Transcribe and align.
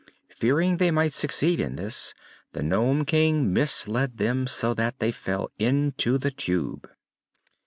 Fearing 0.31 0.77
they 0.77 0.89
might 0.89 1.13
succeed 1.13 1.59
in 1.59 1.75
this, 1.75 2.15
the 2.53 2.63
Nome 2.63 3.05
King 3.05 3.53
misled 3.53 4.17
them 4.17 4.47
so 4.47 4.73
that 4.73 4.97
they 4.97 5.11
fell 5.11 5.51
into 5.59 6.17
the 6.17 6.31
Tube. 6.31 6.89